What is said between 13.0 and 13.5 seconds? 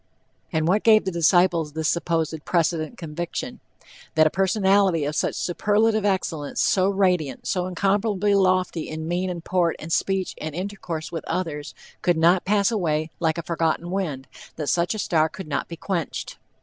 like a